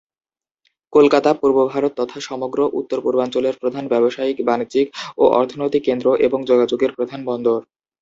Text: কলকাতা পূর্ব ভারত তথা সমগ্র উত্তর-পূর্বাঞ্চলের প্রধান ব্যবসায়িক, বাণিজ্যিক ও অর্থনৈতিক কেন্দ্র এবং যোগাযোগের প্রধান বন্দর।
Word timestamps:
কলকাতা 0.93 1.31
পূর্ব 1.33 1.57
ভারত 1.71 1.91
তথা 1.99 2.19
সমগ্র 2.29 2.59
উত্তর-পূর্বাঞ্চলের 2.79 3.55
প্রধান 3.61 3.85
ব্যবসায়িক, 3.87 4.37
বাণিজ্যিক 4.47 4.87
ও 5.17 5.33
অর্থনৈতিক 5.39 5.81
কেন্দ্র 5.87 6.07
এবং 6.25 6.39
যোগাযোগের 6.49 6.91
প্রধান 6.97 7.19
বন্দর। 7.29 7.59